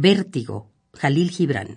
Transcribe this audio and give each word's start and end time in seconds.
Vértigo, 0.00 0.70
Jalil 0.94 1.28
Gibran. 1.28 1.70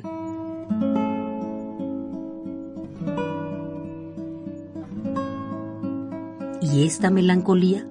¿Y 6.62 6.86
esta 6.86 7.10
melancolía? 7.10 7.88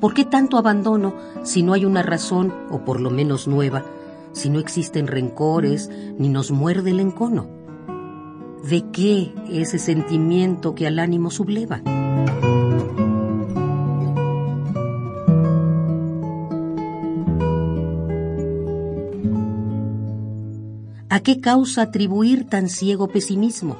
¿Por 0.00 0.14
qué 0.14 0.24
tanto 0.24 0.58
abandono 0.58 1.14
si 1.44 1.62
no 1.62 1.72
hay 1.74 1.84
una 1.84 2.02
razón, 2.02 2.52
o 2.68 2.84
por 2.84 3.00
lo 3.00 3.10
menos 3.10 3.46
nueva, 3.46 3.84
si 4.32 4.50
no 4.50 4.58
existen 4.58 5.06
rencores 5.06 5.88
ni 6.18 6.28
nos 6.28 6.50
muerde 6.50 6.90
el 6.90 6.98
encono? 6.98 7.46
¿De 8.68 8.90
qué 8.90 9.32
ese 9.48 9.78
sentimiento 9.78 10.74
que 10.74 10.88
al 10.88 10.98
ánimo 10.98 11.30
subleva? 11.30 11.80
¿A 21.10 21.20
qué 21.20 21.40
causa 21.40 21.82
atribuir 21.82 22.44
tan 22.48 22.68
ciego 22.68 23.08
pesimismo? 23.08 23.78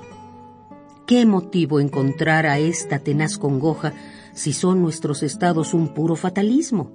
¿Qué 1.06 1.26
motivo 1.26 1.78
encontrar 1.78 2.46
a 2.46 2.58
esta 2.58 3.00
tenaz 3.00 3.36
congoja 3.36 3.92
si 4.32 4.54
son 4.54 4.80
nuestros 4.80 5.22
estados 5.22 5.74
un 5.74 5.88
puro 5.88 6.16
fatalismo? 6.16 6.90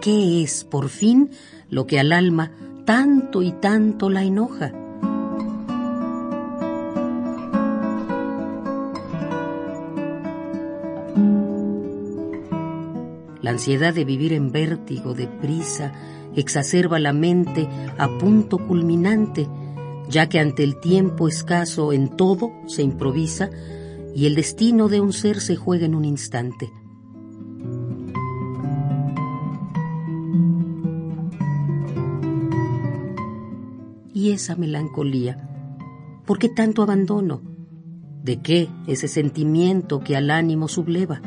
¿Qué 0.00 0.44
es, 0.44 0.62
por 0.64 0.88
fin, 0.88 1.30
lo 1.68 1.86
que 1.86 1.98
al 1.98 2.12
alma 2.12 2.52
tanto 2.84 3.42
y 3.42 3.50
tanto 3.50 4.10
la 4.10 4.22
enoja? 4.22 4.72
La 13.42 13.50
ansiedad 13.50 13.92
de 13.92 14.04
vivir 14.04 14.32
en 14.32 14.52
vértigo, 14.52 15.14
de 15.14 15.26
prisa, 15.26 15.92
exacerba 16.36 16.98
la 17.00 17.12
mente 17.12 17.68
a 17.98 18.08
punto 18.18 18.58
culminante, 18.58 19.48
ya 20.08 20.28
que 20.28 20.38
ante 20.38 20.62
el 20.62 20.78
tiempo 20.78 21.26
escaso 21.26 21.92
en 21.92 22.16
todo 22.16 22.52
se 22.66 22.82
improvisa 22.82 23.50
y 24.14 24.26
el 24.26 24.36
destino 24.36 24.88
de 24.88 25.00
un 25.00 25.12
ser 25.12 25.40
se 25.40 25.56
juega 25.56 25.86
en 25.86 25.94
un 25.94 26.04
instante. 26.04 26.70
¿Y 34.14 34.30
esa 34.30 34.54
melancolía? 34.54 35.48
¿Por 36.26 36.38
qué 36.38 36.48
tanto 36.48 36.82
abandono? 36.82 37.42
¿De 38.22 38.40
qué 38.40 38.68
ese 38.86 39.08
sentimiento 39.08 39.98
que 39.98 40.16
al 40.16 40.30
ánimo 40.30 40.68
subleva? 40.68 41.20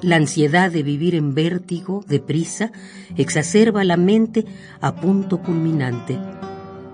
La 0.00 0.14
ansiedad 0.14 0.70
de 0.70 0.84
vivir 0.84 1.16
en 1.16 1.34
vértigo, 1.34 2.04
deprisa, 2.06 2.70
exacerba 3.16 3.82
la 3.82 3.96
mente 3.96 4.44
a 4.80 4.94
punto 4.94 5.42
culminante. 5.42 6.20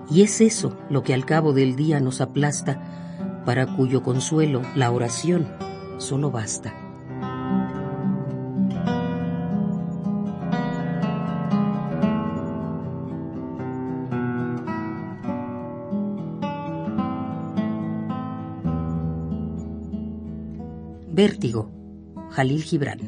Y 0.09 0.23
es 0.23 0.41
eso 0.41 0.75
lo 0.89 1.03
que 1.03 1.13
al 1.13 1.23
cabo 1.23 1.53
del 1.53 1.75
día 1.75 1.99
nos 1.99 2.19
aplasta, 2.19 3.43
para 3.45 3.67
cuyo 3.75 4.01
consuelo 4.01 4.63
la 4.75 4.89
oración 4.89 5.47
solo 5.99 6.31
basta. 6.31 6.73
Vértigo 21.11 21.84
Jalil 22.35 22.63
Gibran. 22.63 22.99